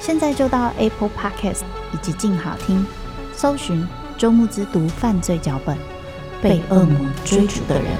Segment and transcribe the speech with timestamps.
[0.00, 1.60] 现在就到 Apple Podcast
[1.92, 2.84] 以及静好听，
[3.34, 3.86] 搜寻
[4.16, 5.76] 周慕之读犯罪脚本，
[6.42, 7.92] 被恶魔追逐的人。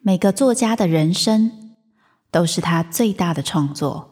[0.00, 1.76] 每个作家的人生
[2.32, 4.10] 都是他最大的创作。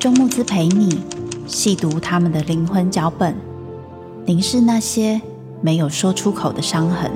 [0.00, 1.04] 周慕之陪你
[1.52, 3.36] 细读他们的灵魂脚本，
[4.24, 5.20] 凝视那些
[5.60, 7.12] 没有说出口的伤痕。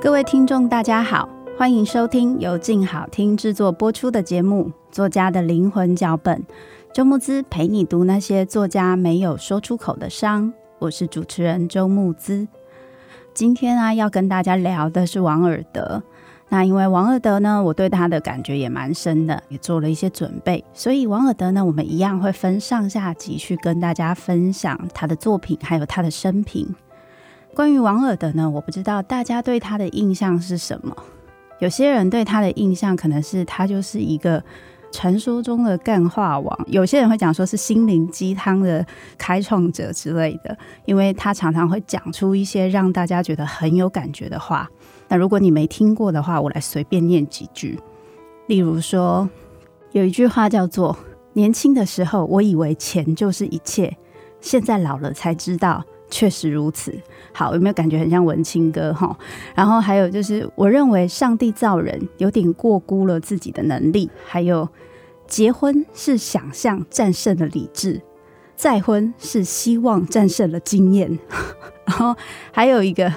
[0.00, 6.38] 各位听众，大家好，欢迎收听由静好听制作播出的节目《作家的灵魂脚本》，
[6.94, 10.52] 周木姿陪你读那些作家没有说出口的伤。
[10.78, 12.46] 我是主持人周木姿。
[13.34, 16.00] 今天啊，要跟大家聊的是王尔德。
[16.48, 26.72] 那因为王尔德呢，我对他的感觉也蛮深的，也做了一些准备，所以王尔德呢，我们一样会分上下集去跟大家分享他的作品，还有他的生平。
[27.52, 30.96] 关于王尔德呢，我不知道大家对他的印象是什么。
[31.60, 34.42] 有些人对他的印象可能是他就是一个
[34.90, 38.84] 传说中的干话王，有些人会讲说是心灵鸡汤的
[39.18, 44.68] 开创者之类的，因为他常常会讲出一些让大家觉得很有感觉的话。
[45.08, 47.78] 那如果你没听过的话，我来随便念几句。
[48.46, 49.28] 例如说，
[49.92, 50.96] 有一句话叫做
[51.34, 53.94] “年轻的时候，我以为钱就是一切，
[54.40, 56.92] 现在老了才知道。”确实如此。
[57.32, 59.16] 好，有没有感觉很像文青哥哈？
[59.54, 64.10] 然后还有就是，我认为上帝造人有点过估了自己的能力。
[64.26, 64.68] 还有，
[65.26, 68.00] 结婚是想象战胜了理智，
[68.56, 71.18] 再婚是希望战胜了经验。
[71.86, 72.16] 然后
[72.50, 73.12] 还有一个，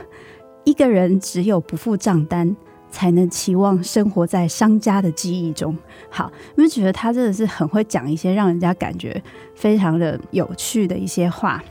[0.64, 2.56] 一个人只有不付账单，
[2.92, 5.76] 才能期望生活在商家的记忆中。
[6.10, 9.22] 好，有没有觉得他真的是很会讲一些让人家感觉
[9.56, 11.64] 非常的有趣的一些话？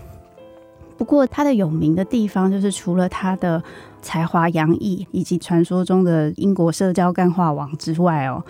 [1.01, 3.65] 不过，他的有名的地方就是除了他的
[4.03, 8.45] 才华洋溢，以及传说中的英国社交干话王之外哦，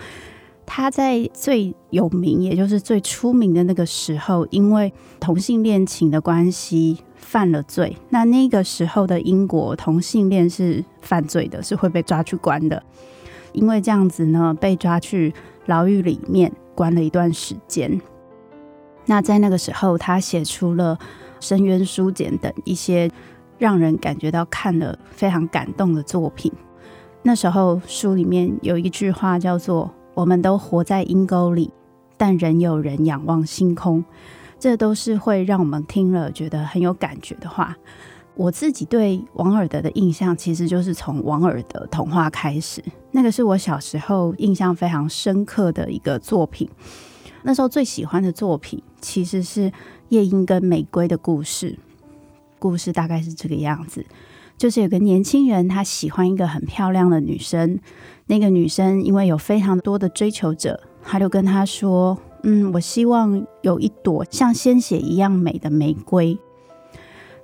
[0.65, 7.95] 他在最有名，也就是最出名的那个时候，因为同性恋情的关系犯了罪。
[8.09, 12.83] 那那个时候的英国，同性恋是犯罪的，是会被抓去关的。
[13.53, 15.33] 因为这样子呢，被抓去
[15.67, 18.01] 牢狱里面关了一段时间。
[19.05, 20.99] 那在那个时候，他写出了。
[21.41, 23.11] 《深渊书简》等一些
[23.57, 26.49] 让人感觉到看了非常感动的作品。
[27.23, 31.71] 那时候书里面有一句话叫做：“我们都活在阴沟里，
[32.17, 34.03] 但仍有人仰望星空。”
[34.57, 37.75] 这都是会让我们听了觉得很有感觉的话。
[38.33, 42.83] 我自己对王尔德的印象，其实就是从王尔德童话开始。
[43.11, 46.69] 那个是我小时候印象非常深刻的一个作品。
[47.43, 49.71] 那时候最喜欢的作品其实是。
[50.11, 51.79] 夜莺跟玫瑰的故事，
[52.59, 54.05] 故事大概是这个样子：
[54.57, 57.79] 就是有个年轻人，他喜欢一个很漂亮的女生。
[58.25, 66.37] 那个女生因为有非常多的追求者，他就跟他说：“嗯，我希望有一朵像鲜血一样美的玫瑰。”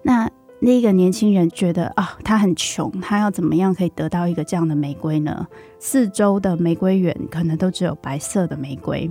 [0.03, 0.29] 那
[0.59, 5.47] 那个年轻人觉得啊，他很穷，他要怎么样可以得到一个这样的玫瑰呢？
[5.79, 9.09] 四周的玫瑰园可能都只有白色的玫瑰。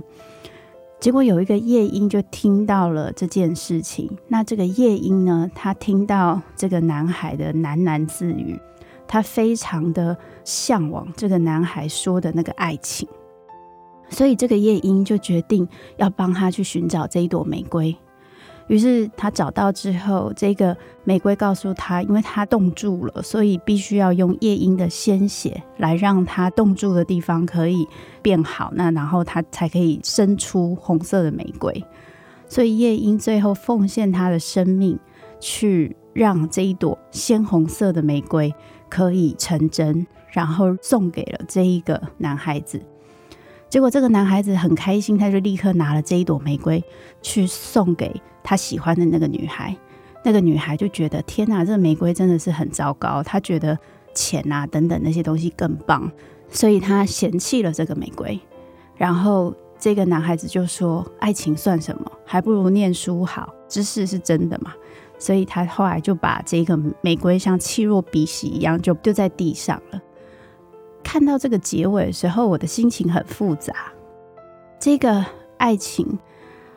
[0.99, 4.09] 结果有一个夜莺就听到了这件事情。
[4.27, 8.59] 那这个夜莺呢，他听到这个男孩的喃喃自语，
[9.07, 13.07] 他非常的向往这个男孩说的那个爱情。
[14.09, 15.67] 所以这个夜莺就决定
[15.97, 17.95] 要帮他去寻找这一朵玫瑰。
[18.67, 27.87] 于是他找到之后，这个玫瑰告诉他，因为他冻住了，所以必须要用夜莺的鲜血来让他冻住的地方可以
[28.21, 31.83] 变好，那然后他才可以生出红色的玫瑰。
[32.49, 34.99] 所以夜莺最后奉献他的生命，
[35.39, 38.53] 去让这一朵鲜红色的玫瑰
[38.89, 42.81] 可以成真，然后送给了这一个男孩子。
[43.69, 46.83] 结果这个男孩子很开心，他就立刻拿了这一朵玫瑰
[47.21, 49.75] 去送给他喜欢的那个女孩。
[50.23, 53.23] 那个女孩就觉得天哪，这玫瑰真的是很糟糕。
[53.23, 53.77] 她觉得
[54.13, 56.11] 钱啊等等那些东西更棒，
[56.49, 58.37] 所以她嫌弃了这个玫瑰。
[58.95, 62.11] 然后这个男孩子就说：“爱情算什么？
[62.25, 64.73] 还不如念书好，知识是真的嘛。”
[65.19, 70.01] 所以他后来就把这个玫瑰像弃若敝屣一样就丢在地上了。
[71.07, 73.73] 看到这个结尾的时候，我的心情很复杂。
[74.77, 75.25] 这个
[75.57, 76.19] 爱情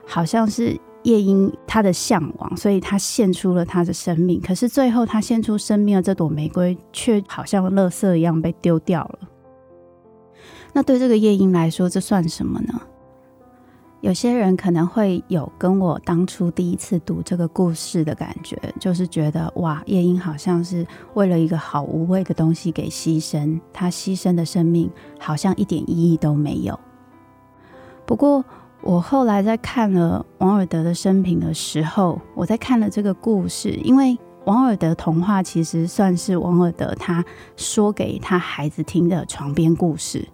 [0.06, 4.40] 好像是夜莺他的向往，所以他献出了他的生命。
[4.40, 9.18] 可是最后他献出生命的这朵玫瑰，却好像垃圾一样被丢掉了。
[10.74, 12.80] 那对这个夜莺来说，这算什么呢？
[14.00, 26.80] 有些人可能会有跟我当初第一次读这个故事的感觉，就是觉得哇，夜莺好像是为了一个好无谓的东西给牺牲，他牺牲的生命好像一点意义都没有。
[28.06, 28.42] 不过
[28.80, 34.16] 我后来在看了王尔德的生平的时候，我在看了这个故事，因为
[34.46, 37.22] 王尔德童话其实算是王尔德他
[37.54, 40.26] 说给他孩子听的床边故事。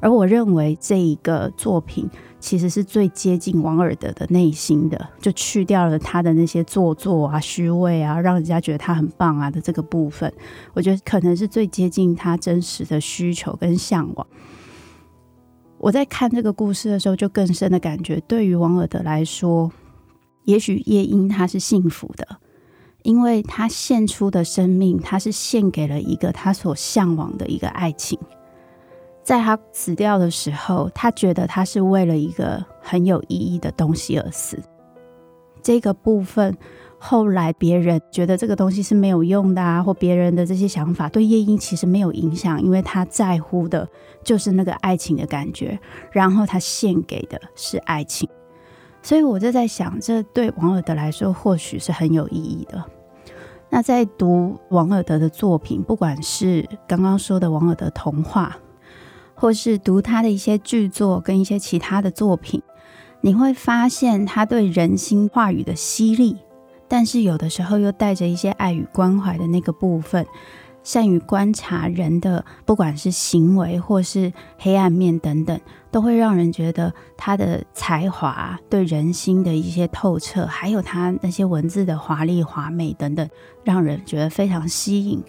[0.00, 2.08] 而我认为这一个作品
[2.40, 10.32] 其实是最接近王尔德的内心的，就去掉了他的那些做作啊、虚伪啊，让人家觉得他很棒啊的这个部分。
[10.72, 14.26] 我觉得可能是最接近他真实的需求跟向往。
[15.78, 19.70] 我在看这个故事的时候，就更深的感觉，对于王尔德来说，
[20.44, 22.38] 也许夜莺他是幸福的，
[23.02, 28.18] 因为他献出的生命，他是献给了一个他所向往的一个爱情。
[29.28, 34.58] 在他死掉的时候，他觉得他是为了一个很有意义的东西而死。
[35.60, 36.56] 这个部分
[36.98, 43.86] 后来别人觉得这个东西是没有用的啊，或别人的这些想法对夜莺其实没有影响，因为他在乎的
[44.24, 45.78] 就是那个爱情的感觉，
[46.10, 48.26] 然后他献给的是爱情。
[49.02, 52.82] 所以我就在想，这对王尔德来说或许是很有意义的。
[53.68, 58.56] 那在读王尔德的作品，不管是刚刚说的王尔德童话。
[59.38, 62.60] 或是读他的一些剧作跟一些其他的作品，
[63.20, 66.36] 你会发现他对人心话语的犀利，
[66.88, 70.26] 但是有的时候又带着一些爱与关怀的那个部分，
[70.82, 75.60] 善于观察人的不管是行为或是黑暗面等等，
[75.92, 83.28] 都会让人觉得他的才华对人心的一些透彻，还有他那些文字的华丽华美等等，
[83.62, 85.22] 让人觉得非常吸引。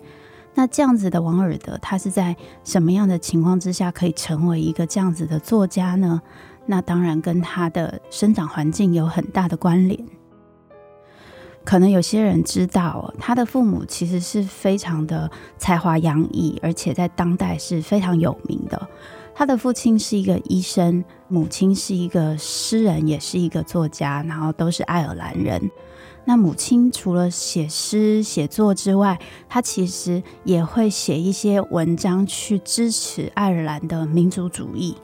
[0.60, 2.36] 那这样子的王尔德，他是在
[2.66, 6.22] 什么样的情况之下可以成为一个这样子的作家呢？
[6.66, 9.98] 那当然跟他的生长环境有很大的关联。
[11.64, 18.86] 可能有些人知道，他的父母其实是非常的才华洋溢，而且在当代是非常有名的。
[19.34, 25.72] 他的父亲是一个医生，母亲是一个诗人，也是一个作家，然后都是爱尔兰人。
[26.30, 34.96] 那母亲除了写诗写作之外，她其实也会写一些文章去支持爱尔兰的民族主义。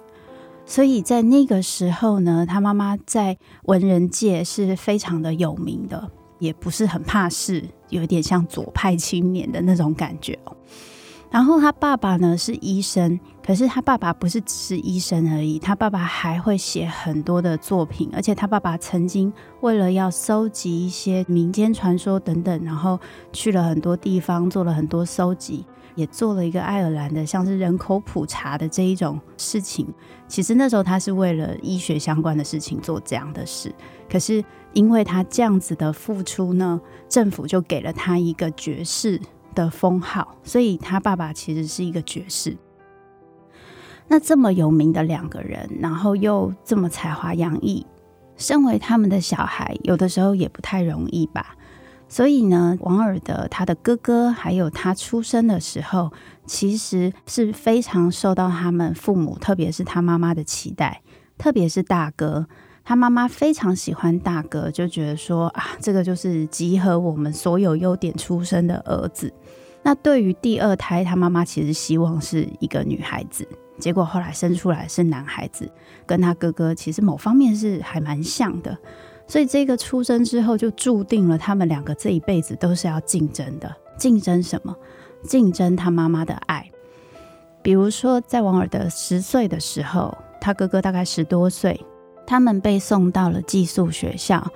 [0.67, 10.37] 所以在那个时候呢，她妈妈在文人界是非常的有名的，也不是很怕事，有点像左派青年的那种感觉。
[11.31, 22.99] 然后他爸爸呢是医生，可是他爸爸不是只是医生而已，他爸爸还会写很多的作品，而且他爸爸曾经为了要搜集一些民间传说等等，然后
[23.31, 29.87] 去了很多地方做了很多搜集，也做了一个爱尔兰的像是人口普查的这一种事情。
[30.27, 33.71] 其实那时候他是为了医学相关的事情做这样的事，
[34.09, 39.21] 可是因为他这样子的付出呢，政府就给了他一个爵士
[39.53, 42.57] 的封号，所以他爸爸其实是一个爵士。
[44.07, 47.85] 那这么有名的两个人，然后又这么才华洋溢，
[48.37, 51.55] 身为他们的小孩，有的时候也不太容易吧。
[52.07, 56.13] 所以呢，王尔德他的哥哥，还有他出生的时候，
[56.45, 61.01] 其实是非常受到他们父母，特别是他妈妈的期待，
[61.37, 62.47] 特别是大哥。
[62.83, 69.33] 他妈妈非常喜欢大哥，就觉得说啊，这个就是集合我们所有优点出生的儿子。
[69.81, 73.47] 那对于第二胎，他妈妈其实希望是一个女孩子，
[73.77, 75.69] 结果后来生出来是男孩子，
[76.05, 78.77] 跟他哥哥其实某方面是还蛮像的。
[79.27, 83.75] 所以这个出生之后，就注定了他们两个这一辈子都是要竞争的。
[83.97, 84.75] 竞争什么？
[85.23, 86.69] 竞争他妈妈的爱。
[87.61, 91.83] 比如说，在王尔德十岁的时候，他哥哥大概十多岁，
[92.27, 94.47] 他们被送到了寄宿学校。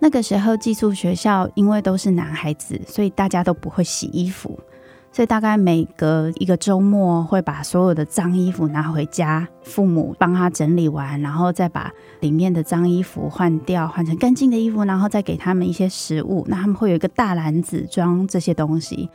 [0.00, 4.58] 那个时候，寄宿学校因为都是男孩子，所以大家都不会洗衣服。
[5.16, 16.44] 所以大概每隔一个周末会把所有的脏衣服拿回家，父母帮他整理完，然后再把里面的脏衣服换掉，换成干净的衣服，然后再给他们一些食物。
[16.48, 19.08] 那他们会有一个大篮子装这些东西。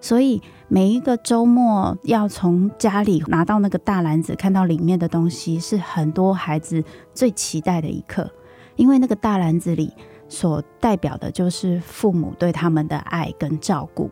[0.00, 8.30] 所以每一个周末要从家里拿到那个大篮子，看到里面的东西，是很多孩子最期待的一刻，
[8.76, 9.92] 因为那个大篮子里
[10.28, 14.08] 所代表的就是父母对他们的爱跟照顾。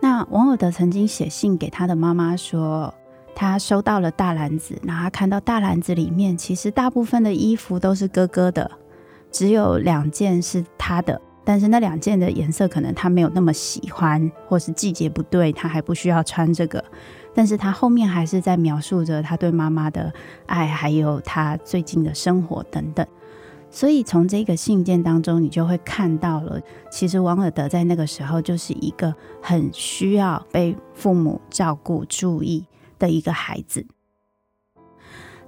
[0.00, 2.92] 那王尔德曾经写信给他的妈妈说，
[3.34, 8.70] 他收到了大篮子，然后他看到大篮子里面其实大部分的衣服都是哥哥的，
[9.30, 16.82] 只有两件是他的，但是那两件的颜色可能他没有那么喜欢，或是季节不对，他还不需要穿这个。
[17.32, 20.12] 但是他后面还是在描述着他对妈妈的
[20.46, 23.06] 爱，还有他最近的生活等等。
[23.70, 26.60] 所以从这个信件当中，你就会看到了，
[26.90, 32.66] 其实王尔德在那个时候就是一个很需要被父母照顾、注意
[32.98, 33.86] 的一个孩子。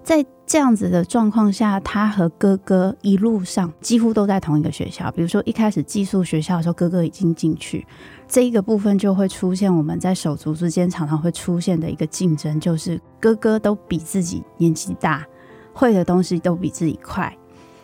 [0.05, 5.11] 在这样子的状况下，他和哥哥一路上几乎都在同一个学校。
[5.13, 7.87] 比如说一开始寄宿学校的时候，哥哥已经进去，
[8.27, 15.25] 这一个部分就会出现我们在手足之间常常会出现的一个竞争，就是哥哥都比自己年纪大，
[15.73, 17.37] 会的东西都比自己快。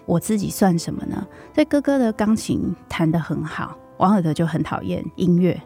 [0.08, 1.26] 我自己算什么呢？
[1.54, 5.60] 所以哥哥的钢琴弹得很好，王尔德就很讨厌音乐，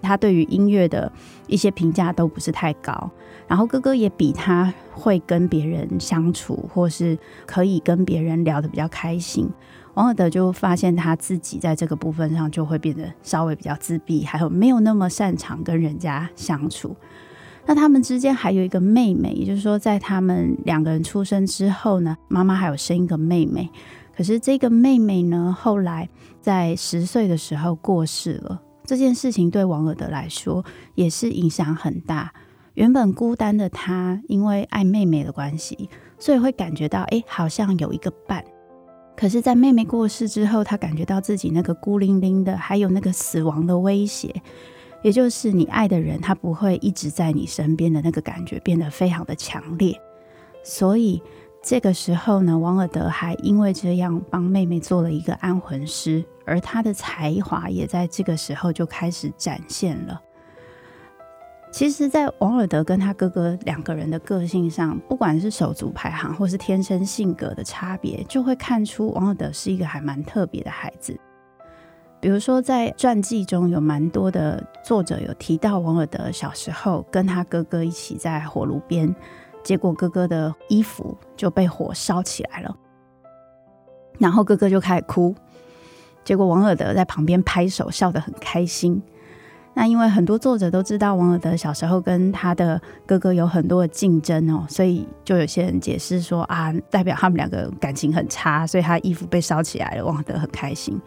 [0.00, 1.10] 他对于音乐的
[1.48, 3.10] 一些评价都不是太高。
[3.48, 9.50] 然后哥哥也比他会跟别人相处，或是可以跟别人聊得比较开心。
[9.94, 16.94] 王尔德就发现他自己在这个部分上就会变得稍微比较自闭，还有没有那么擅长跟人家相处。
[17.68, 23.68] 那他们之间还有一个妹妹，也就是说，在他们两个人出生之后呢，妈妈还有生一个妹妹。
[24.16, 26.08] 可是这个妹妹呢，后来
[26.40, 28.58] 在十岁的时候过世了。
[28.86, 32.32] 这件事情对王尔德来说也是影响很大。
[32.72, 38.42] 原本孤单的他，因为爱妹妹的关系，所以会感觉到，哎，好像有一个伴。
[39.14, 44.34] 可是，在妹妹过世之后，他感觉到自己那个孤零零的，还有那个死亡的威胁。
[45.02, 49.98] 也就是你爱的人，他不会一直在你身边的那个感觉变得非常的强烈，
[50.62, 51.22] 所以
[51.62, 60.20] 这个时候呢，王尔德还因为这样帮妹妹做了一个安魂师，而他的才华也在这个时候就开始展现了。
[61.70, 71.14] 其实，在王尔德跟他哥哥两个人的个性上，不管是手足排行或是天生性格的差别，就会看出王尔德是一个还蛮特别的孩子。
[72.20, 79.14] 比如说，在传记中有蛮多的作者有提到王尔德小时候跟他哥哥一起在火炉边，
[79.62, 82.76] 结果哥哥的衣服就被火烧起来了，
[84.18, 85.32] 然后哥哥就开始哭，
[86.24, 89.00] 结果王尔德在旁边拍手笑得很开心。
[89.74, 101.00] 那因为很多作者都知道王尔德小时候跟他的哥哥有很多的竞争哦，所以就有些人解释说啊，代表他们两个感情很差，所以他衣服被烧起来了，王尔德很开心。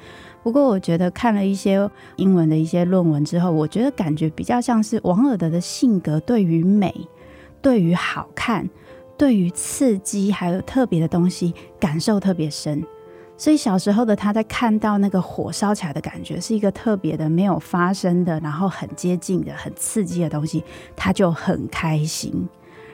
[0.43, 6.93] 不过我觉得看了一些英文的一些论文之后，我觉得感觉比较像是王尔德的性格对于美、
[7.61, 8.67] 对于好看、
[9.17, 12.83] 对于刺激还有特别的东西感受特别深，
[13.37, 20.63] 所以小时候的他在看到那个火烧起来的感觉是一个特别的没有发生的，然后很接近的、很刺激的东西，
[20.95, 22.47] 他就很开心。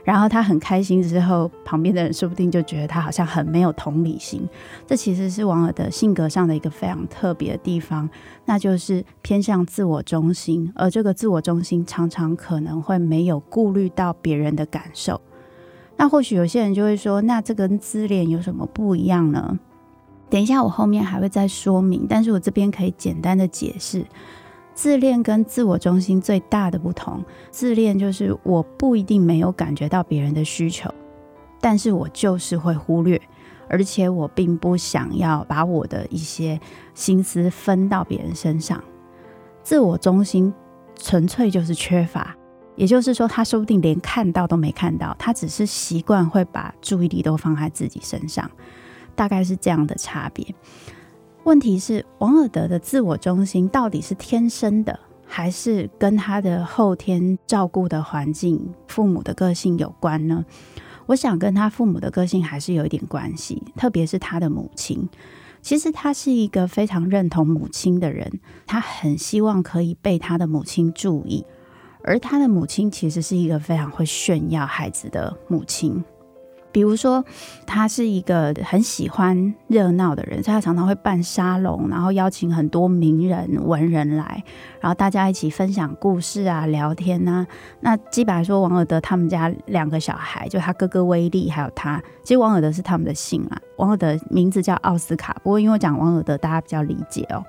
[0.08, 4.48] 然后他很开心之后，旁边的人说不定就觉得他好像很没有同理心。
[4.86, 8.10] 这其实是王尔德性格上的一个非常特别的地方，
[8.46, 15.20] 那就是偏向自我中心，而这个自我中心常常可能会没有顾虑到别人的感受。
[15.98, 19.60] 那或许有些人就会说，那这跟自恋有什么不一样呢？
[20.30, 24.06] 等一下我后面还会再说明，但是我这边可以简单的解释。
[24.78, 30.88] 自恋跟自我中心最大的不同，自恋就是我不一定没有感觉到别人的需求，
[31.60, 33.20] 但是我就是会忽略，
[33.68, 36.62] 而且我并不想要把我的一些
[36.94, 38.80] 心思分到别人身上。
[39.64, 40.54] 自我中心
[40.96, 42.38] 纯粹就是缺乏，
[42.76, 48.48] 也就是说，他说不定连看到都没看到，他只是习惯会把注意力都放在自己身上，
[49.16, 50.46] 大概是这样的差别。
[51.48, 60.44] 问题是，王尔德的自我中心到底是天生的，还是跟他的后天照顾的环境、父母的个性有关呢？
[61.06, 65.08] 我想跟他父母的个性还是有一点关系，特别是他的母亲。
[65.62, 71.46] 其实他是一个非常认同母亲的人，他很希望可以被他的母亲注意，
[72.04, 76.04] 而他的母亲其实是一个非常会炫耀孩子的母亲。
[76.72, 77.24] 比如说，
[77.66, 84.44] 他是一个很喜欢热闹的人，所以他常常会办沙龙，然后邀请很多名人文人来，
[84.80, 87.46] 然后大家一起分享故事啊、聊天、啊。
[87.80, 93.58] 那基本来说，王尔德他们家两个小孩，就他哥哥威利还有他，其实王尔德是他们的姓啊。
[93.78, 97.44] 王尔德名字叫奥斯卡，不过因为讲王尔德，大家比较理解哦。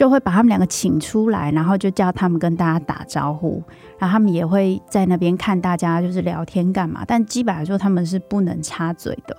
[0.00, 3.62] 就会把他们两个请出来，然后就叫他们跟大家打招呼，
[3.98, 9.36] 然后他们也会在那边看大家就是聊天干嘛，但基本来说他们是不能插嘴的。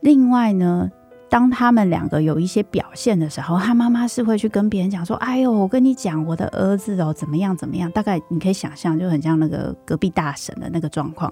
[0.00, 0.90] 另外呢，
[1.28, 11.30] 当他们两个有一些表现的时候，他妈妈是会去跟别人讲说：“哎呦，我跟你讲，我的儿子哦，怎么样怎么样。”大概你可以想象，就很像那个隔壁大婶的那个状况。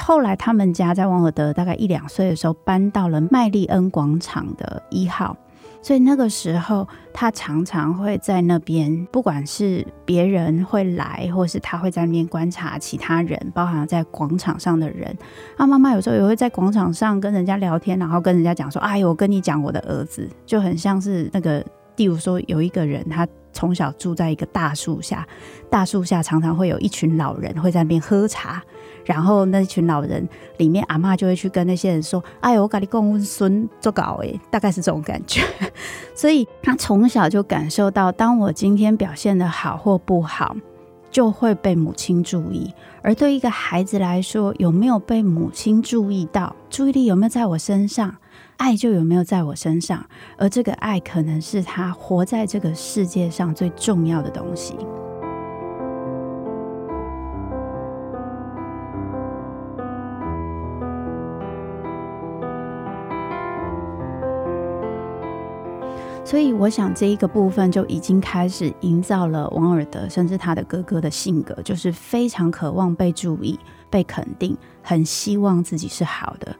[0.00, 5.36] 后来他们家在王尔德大概一两岁的时候，搬到了麦利恩广场的一号。
[5.82, 15.16] 所以那个时候，他常常会在那边，不管是别人会来，或是他会在那边观察其他人，包含在广场上的人。
[15.56, 21.64] 他妈妈有时候也会在广场上跟人家聊天，然后跟人家讲说：“哎，我跟你讲，我的儿子就很像是那个，
[21.96, 25.26] 例如说有一个人，他从小住在一个大树下，
[25.70, 28.62] 大树下常常会有一群老人会在那边喝茶。”
[29.10, 35.42] 然后那群老人里面，阿嬷就会去跟那些人说：“哎呦，我跟你讲，我孙做搞诶，大概是这种感觉。
[36.14, 40.54] ”所以他从小就感受到，当我今天表现得好或不好，
[41.10, 42.72] 就会被母亲注意。
[43.02, 48.14] 而对一个孩子来说，有没有被母亲注意到，注意力有没有在我身上，
[48.58, 50.04] 爱就有没有在我身上。
[50.38, 54.76] 而这个爱，可能是他活在这个世界上最重要的东西。
[66.30, 73.58] 所以，我想这一个部分就已经开始营造了王尔德，甚至他的哥哥的性格，就是非常渴望被注意、
[73.90, 76.54] 被肯定，很希望自己是好的。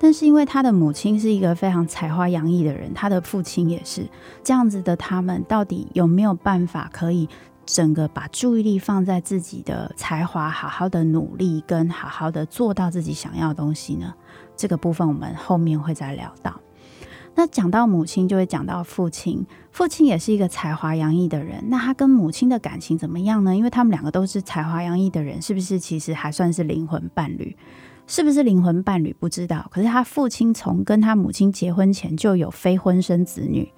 [0.00, 4.04] 但是，因为他的母亲是一个非常才华洋溢的人，他的父亲也是
[4.42, 7.28] 这样子的，他们到底有没有办法可以
[7.64, 14.12] 整个把注意力放在自己的才华，好好的努力，跟好好的做到自己想要的东西呢？
[14.56, 16.60] 这个部分我们后面会再聊到。
[17.36, 19.44] 那讲到母亲，就会讲到父亲。
[19.72, 21.64] 父亲也是一个才华洋溢的人。
[21.68, 23.56] 那他跟母亲的感情怎么样呢？
[23.56, 27.56] 因为他们两个都是才华洋溢的人，是不是其实还算是灵魂伴侣？
[28.06, 29.66] 是不是灵魂伴侣不知道。
[29.72, 33.72] 可是他父亲从跟他母亲结婚前就有非婚生子女，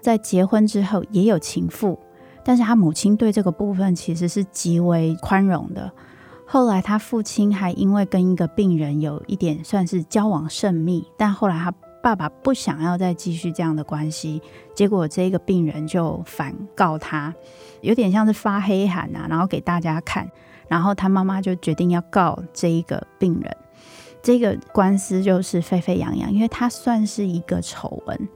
[0.00, 1.98] 在结婚之后也有情妇，
[2.44, 5.90] 但是他母亲对这个部分其实是极为宽容的。
[6.46, 11.74] 后来他父亲还因为跟一个病人有一点算是交往甚密，但后来他。
[12.02, 14.42] 爸爸不想要再继续这样的关系，
[14.74, 17.32] 结果这个病人就反告他，
[17.80, 20.28] 有点像是发黑函啊，然后给大家看，
[20.68, 23.56] 然后他妈妈就决定要告这一个病人，
[24.20, 28.28] 这个官司就是沸沸扬扬，因为他算是一个丑闻。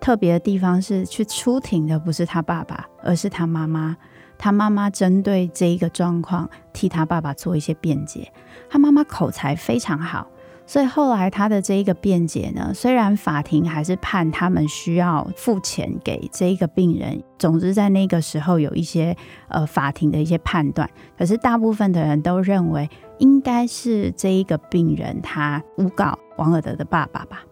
[0.00, 3.96] 特别的地方是，去出庭的不是他爸爸，而是他妈妈。
[4.36, 8.32] 他妈妈针对这一个状况替他爸爸做一些辩解，
[8.68, 10.26] 他妈妈口才非常好。
[10.64, 19.14] 所以后来他的这一个辩解呢，虽然法庭还是判他们需要付钱给这一个病人，总之在那个时候有一些
[19.48, 27.42] 呃法庭的一些判断，可是大部分的人都认为应该是这一个病人他诬告王尔德的爸爸吧。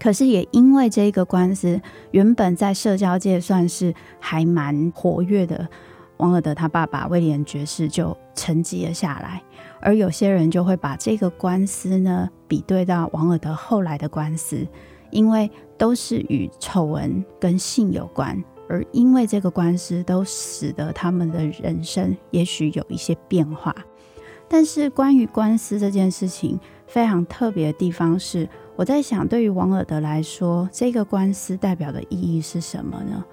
[0.00, 5.68] 可是也因为这一个官司原本在社交界算是还蛮活跃的，
[6.18, 9.42] 王尔德他爸爸威廉爵士就沉寂了下来。
[9.80, 14.66] 而有些人就会把这个官司呢比对到王尔德后来的官司，
[15.10, 23.74] 因为都是与丑闻跟性有关，而因为这个官司都使得他们的人生也许有一些变化。
[24.48, 33.24] 但是关于官司这件事情非常特别的地方是，我在想，对于王尔德来说，这个官司代表的意义是什么呢？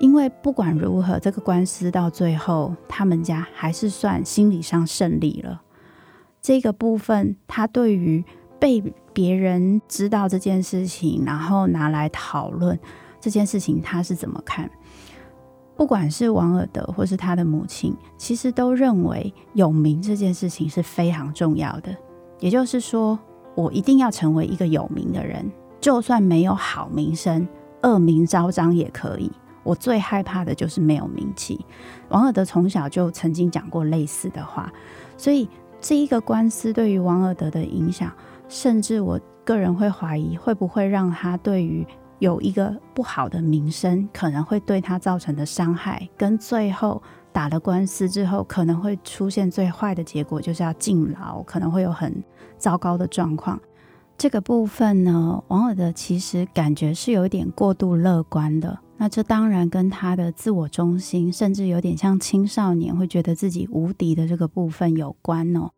[0.00, 5.60] 因为不管如何，这个官司到最后，他们家还是算心理上胜利了。
[6.40, 8.24] 这个部分，他对于
[8.58, 8.82] 被
[9.12, 12.80] 别人知道这件事情，然后拿来讨论
[13.20, 14.70] 这件事情，他是怎么看？
[15.76, 21.94] 不管是王尔德或是他的母亲，其实都认为有名这件事情是非常重要的。
[22.38, 23.18] 也就是说，
[23.54, 27.46] 我一定要成为一个有名的人，就算没有好名声，
[27.82, 29.30] 恶名昭彰也可以。
[29.62, 31.64] 我最害怕的就是没有名气。
[32.08, 34.72] 王尔德从小就曾经讲过类似的话，
[35.16, 35.48] 所以
[35.80, 38.12] 这一个官司对于王尔德的影响，
[38.48, 41.86] 甚至我个人会怀疑，会不会让他对于
[42.18, 52.22] 有一个不好的名声，可能会对他造成的伤害，跟最后打了官司之后，可能会出现最坏的结果，就是要进牢，可能会有很
[52.58, 53.58] 糟糕的状况。
[54.18, 58.78] 这个部分呢，王尔德其实感觉是有点过度乐观的。
[59.00, 65.70] 那这当然跟他的自我中心，甚至有点像青少年会觉得自己无敌的这个部分有关哦。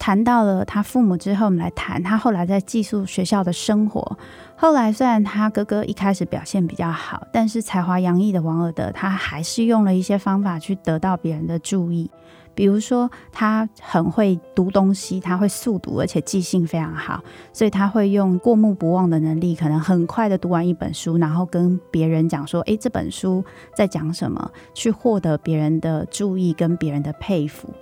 [0.00, 4.18] 谈到了他父母之后，我们来谈他后来在寄宿学校的生活。
[4.56, 12.10] 后来虽然他哥哥一开始表现比较好，但是才华洋溢的王尔德，他还是用了一些方法去得到别人的注意。
[12.54, 27.72] 比如说，他很会读东西，他会速读，而且记性非常好，所以他会用过目不忘的能力，可能很快的读完一本书，然后跟别人讲说：“诶，这本书在讲什么？”去获得别人的注意跟别人的佩服。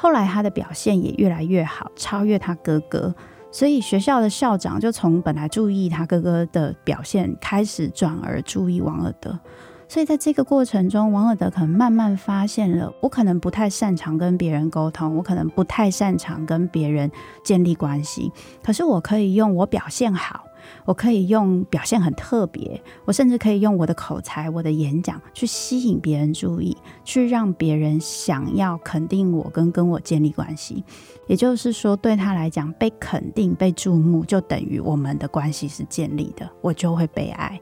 [0.00, 3.14] 后来他的表现也越来越好，超越他哥哥，
[3.52, 9.38] 所以学校的校长就从本来注意他哥哥的表现，开始转而注意王尔德。
[9.86, 17.10] 所以在这个过程中，王尔德可能慢慢发现了，我可能不太擅长跟别人沟通，我可能不太擅长跟别人
[17.44, 18.32] 建立关系。
[18.62, 20.46] 可是我可以用我表现好，
[20.84, 30.84] 我可以用表现很特别，我甚至可以用我的口才、我的演讲去吸引别人注意，去让别人想要肯定我跟跟我建立关系。
[31.26, 37.60] 也就是说，对他来讲，被肯定、被注目，就等于我们的关系是建立的，我就会被爱。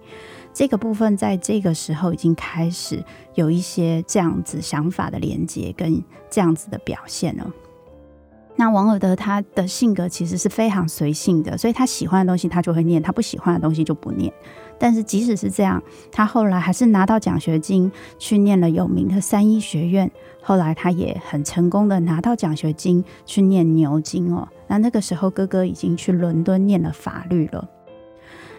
[0.55, 7.49] 这个部分在这个时候已经开始有一些这样子想法的连接跟这样子的表现了。
[8.59, 14.33] 那王尔德他的性格其实是非常随性的，所以他喜欢的东西他就会念，他不喜欢的东西就不念。
[14.81, 20.11] 但是即使是这样，他后来还是拿到奖学金去念了有名的三一学院。
[20.43, 24.49] 后来他也很成功的拿到奖学金去念牛津哦。
[24.67, 27.69] 那那个时候哥哥已经去伦敦念了法律了。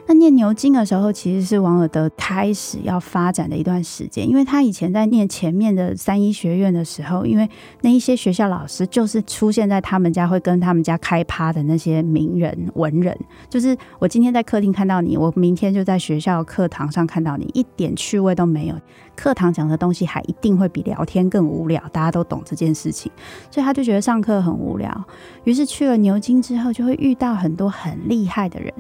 [0.10, 7.48] 那念牛津的时候，其实是王尔德开始要发展的一段时间，因为他以前在念前面的三一学院的时候，因为
[7.82, 13.16] 那一些学校老师就是出现在他们家会跟他们家开趴的那些名人文人，
[13.50, 18.76] 就是我今天在客厅看到你，我明天就在学校课堂上看到你，一点趣味都没有。
[19.16, 23.12] 课堂讲的东西还一定会比聊天更无聊，大家都懂这件事情，
[23.52, 25.06] 所以他就觉得上课很无聊，
[25.44, 28.74] 于是去了牛津之后，就会遇到很多很厉害的人。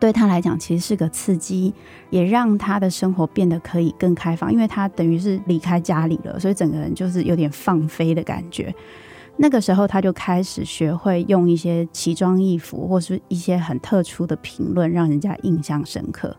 [0.00, 1.74] 对他来讲，其实是个刺激，
[2.10, 8.74] 也让他的生活变得可以更开放，因为他等于是离开家里了，所以整个人就是有点放飞的感觉。
[9.36, 16.36] 那个时候，他就开始学会用一些奇装异服，或是一些很特殊的评论，让人家印象深刻。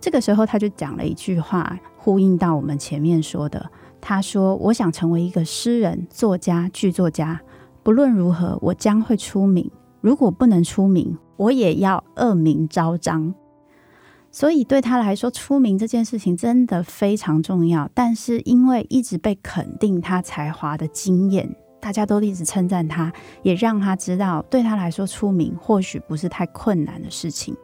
[0.00, 3.70] 这个时候，他就讲了一句话，呼应到我们前面说的。
[4.00, 7.38] 他说：“我想成为一个诗人、作家、剧作家，
[7.82, 9.70] 不论如何，我将会出名。
[10.00, 13.34] 如果不能出名，”我也要恶名昭彰，
[14.30, 17.88] 所以对他来说，出名这件事情真的非常重要。
[17.94, 23.10] 但是因为一直被肯定他才华的经验，大家都一直称赞他，
[23.42, 27.56] 也让他知道，对他来说出名或许不是太困难的事情。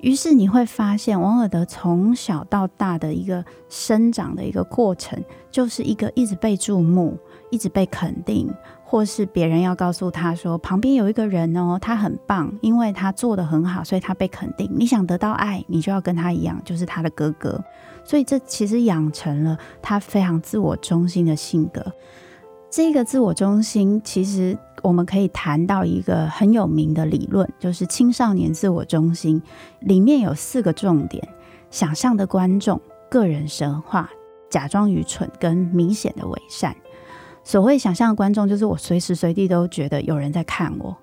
[0.00, 7.16] 于是你会发现，王尔德从小到大的一个生长的一个过程，就是一个一直被注目，
[7.52, 8.52] 一直被肯定。
[8.90, 14.66] 或是别人要告诉他说，旁边有一个人哦，他很棒，因为他做得很好，所以他被肯定。
[14.74, 17.62] 你想得到爱，你就要跟他一样，就是他的哥哥。
[18.02, 21.84] 所以这其实养成了他非常自我中心的性格。
[22.70, 29.42] 这个自我中心，其实我们可以谈到一个很有名的理论，就是青少年自我中心，
[29.80, 31.28] 里面有四个重点：
[31.70, 34.08] 想象的观众、个人神话、
[34.48, 36.74] 假装愚蠢跟明显的伪善。
[37.48, 40.94] 所谓想象的观众，就是我随时随地都觉得有人在看我；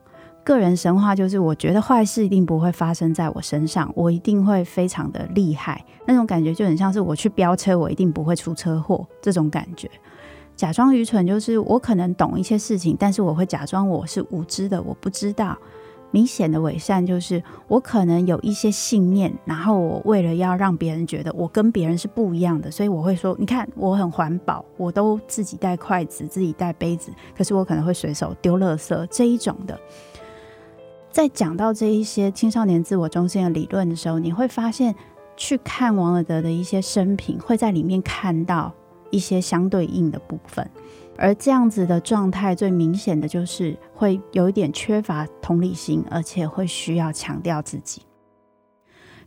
[0.43, 5.84] 个人神话就是我觉得坏事一定不会发生在我身上，我一定会非常的厉害。
[6.05, 9.89] 那种感觉就很像是我去飙车，我一定不会出车祸这种感觉。
[10.55, 15.58] 假装愚蠢就是我可能懂一些事情，但是我会假装我是无知的，我不知道。
[16.11, 29.77] 明显的伪善就是我可能有一些信念，然后我为了要让别人觉得我跟别人是不一样的，所以我会说：你看我很环保，我都自己带筷子，自己带杯子，可是我可能会随手丢垃圾这一种的。
[31.11, 34.95] 在讲到这一些青少年自我中心的理论的时候，你会发现
[35.35, 38.73] 去看王尔德的一些生平，会在里面看到
[39.11, 40.69] 一些相对应的部分。
[41.17, 48.01] 而这样子的状态，最明显的就是会有一点缺乏同理心，而且会需要强调自己。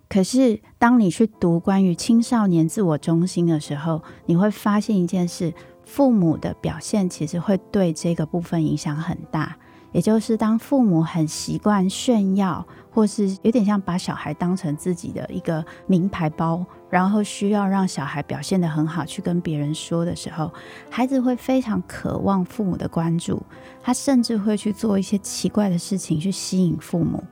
[0.09, 5.53] 可是当你去读关于青少年自我中心的时候，你会发现一件事：
[5.85, 9.57] 父母的表现其实会对这个部分影响很大。
[9.93, 20.53] 也就是当父母很习惯炫耀，或是有点像把小孩当成自己的一个名牌包，然后需要让小孩表现得很好，去跟别人说的时候，
[20.91, 23.43] 孩子会非常渴望父母的关注，
[23.83, 27.23] 他甚至会去做一些奇怪的事情去吸引父母。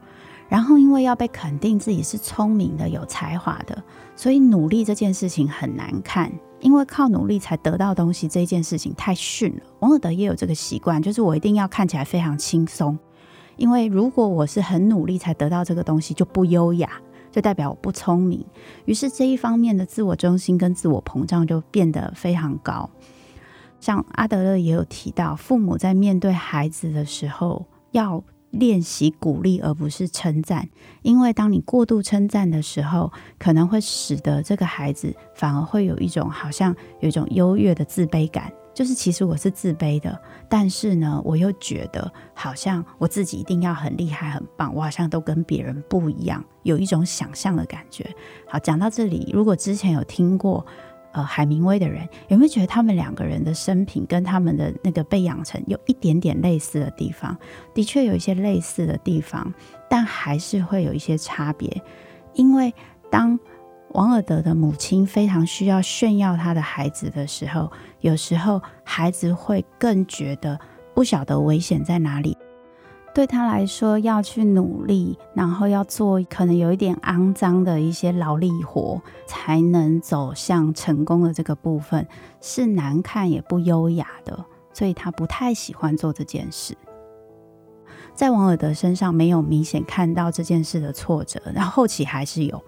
[0.48, 3.82] 然后因为要被肯定自己是聪明的、有才华的，
[4.14, 6.32] 所以努力这件事情很难看。
[6.60, 9.62] 因为靠努力才得到东西这件事情太逊了。
[9.80, 12.98] 王尔德也有这个习惯，就是我一定要看起来非常轻松。
[13.56, 16.90] 因为如果我是很努力才得到这个东西，就不优雅，
[17.36, 18.42] 就代表我不聪明。
[18.86, 22.88] 于是这一方面的自我中心跟自我膨胀就变得非常高。
[23.78, 28.24] 像阿德勒也有提到，父母在面对孩子的时候要。
[28.52, 30.66] 练习鼓励而不是称赞，
[31.02, 48.06] 因为当你过度称赞的时候，可能会使得这个孩子反而会有一种好像有一种优越的自卑感，就是其实我是自卑的，但是呢，我又觉得好像我自己一定要很厉害、很棒，我好像都跟别人不一样，有一种想象的感觉。
[48.46, 50.64] 好，讲到这里，如果之前有听过。
[51.12, 57.34] 呃，海明威的人有没有觉得他们两个人的生平跟他们的那个被养成有一点点类似的地方？
[57.72, 59.50] 的确有一些类似的地方，
[59.88, 61.82] 但还是会有一些差别。
[62.34, 62.70] 因为
[63.10, 63.40] 当
[63.96, 70.60] 王尔德的母亲非常需要炫耀他的孩子的时候，有时候孩子会更觉得
[70.94, 72.36] 不晓得危险在哪里。
[73.14, 82.06] 对他来说，要去努力，然后要做可能有一点肮脏的一些劳力活，才能走向成功的这个部分，
[82.42, 86.76] 是难看也不优雅的，所以他不太喜欢做这件事。
[88.14, 92.62] 在王尔德身上没有明显看到这件事的挫折，然后后期还是有，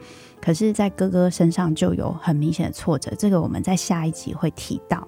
[0.49, 5.07] 可是，在哥哥身上就有很明显的挫折，这个我们在下一集会提到。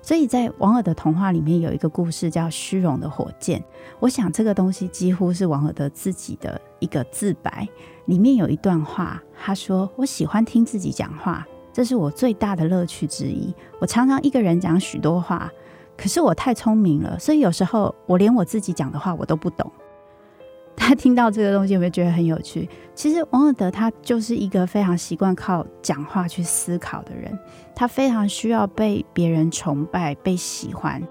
[0.00, 3.58] 所以在王尔德童话里面有一个故事叫《虚荣的火箭》，
[3.98, 7.68] 我想这个东西几乎是王尔德自己的一个自白。
[8.04, 13.52] 里面有一段话，他说：“我喜欢听自己讲话，这是我最大的乐趣之一。
[13.80, 15.50] 我常常一个人讲许多话，
[15.96, 19.68] 可是我太聪明了，所以有时候我连我自己讲的话我都不懂。”
[20.76, 22.68] 他听到这个东西有没有觉得很有趣？
[22.94, 27.36] 其实王尔德他就是一个非常习惯靠讲话去思考的人，
[27.74, 31.02] 他非常需要被别人崇拜、被喜欢，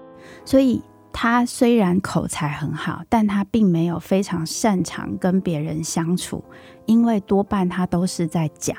[0.44, 6.42] 所以他虽然口才很好，但他并没有非常擅长跟别人相处，
[6.86, 8.76] 因为多半他都是在讲。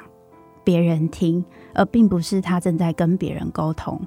[0.64, 1.46] 别人听，
[1.78, 3.98] 而并不是他正在跟别人沟通。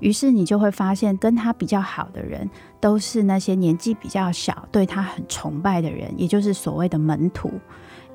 [0.00, 7.52] 于是你就会发现，跟他比较好的人，都是那些年纪比较小、对他很崇拜的人，也就是所谓的门徒，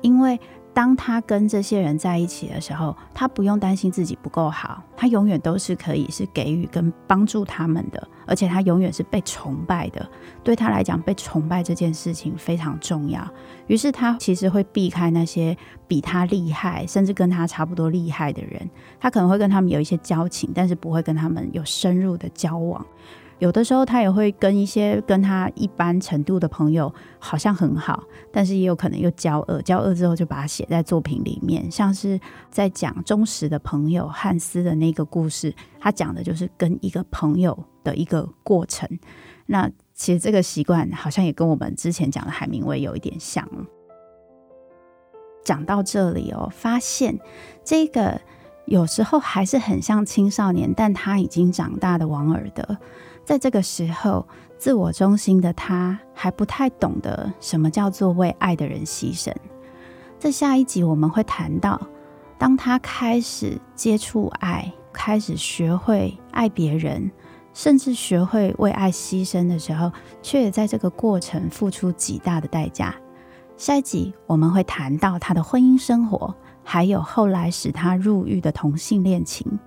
[0.02, 0.38] 因为。
[0.74, 10.04] 当他跟这些人在一起的时候，他不用担心自己不够好，他永远都是可以是给予跟帮助他们的，而且他永远是被崇拜的。
[10.42, 13.24] 对他来讲，被崇拜这件事情非常重要。
[13.68, 15.56] 于是他其实会避开那些
[15.86, 18.68] 比他厉害，甚至跟他差不多厉害的人。
[18.98, 22.84] 他可能会跟他们有一些交情，但是不会跟他们有深入的交往。
[23.44, 28.02] 有的时候，他也会跟一些跟他一般程度的朋友好像很好，
[28.32, 32.18] 但是也有可能又交恶，交恶之后就把它写在作品里面，像是
[32.50, 38.88] 在讲忠实的朋友汉斯的那个故事，他讲的就是跟一个朋友的一个过程。
[39.44, 43.46] 那其实这个习惯好像也跟我们之前讲的海明威有一点像。
[45.44, 47.20] 讲到这里哦，发现
[47.62, 48.18] 这个
[48.64, 52.78] 有时候还是很像青少年，但他已经长大的王尔德。
[53.24, 54.26] 在这个时候，
[54.58, 59.34] 自我中心的他还不太懂得什么叫做为爱的人牺牲。
[60.18, 61.80] 在下一集我们会谈到，
[62.38, 67.10] 当他开始接触爱，开始学会爱别人，
[67.52, 69.90] 甚至学会为爱牺牲的时候，
[70.22, 72.94] 却也在这个过程付出极大的代价。
[73.56, 79.58] 下一集我们会谈到他的婚姻生活，还有后来使他入狱的同性恋情。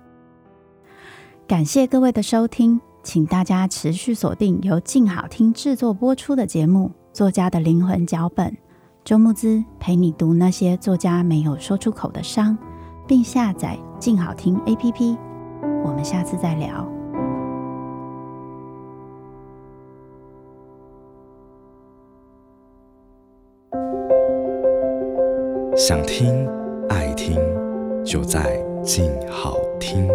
[1.46, 2.80] 感谢各位的收听。
[3.02, 8.46] 请大家持续锁定由静好听制作播出的节目《作家的灵魂脚本》，
[9.02, 12.56] 周木姿陪你读那些作家没有说出口的伤，
[13.06, 15.16] 并下载静好听 APP。
[15.84, 16.86] 我们下次再聊。
[25.74, 26.46] 想听
[26.88, 27.38] 爱听，
[28.04, 30.08] 就在静好听。